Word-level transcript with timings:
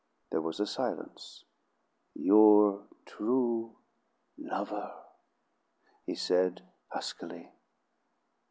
There 0.31 0.41
was 0.41 0.59
a 0.59 0.65
silence. 0.65 1.43
"Your 2.15 2.87
true 3.05 3.77
lover," 4.35 4.95
he 6.07 6.15
said 6.15 6.63
huskily. 6.87 7.51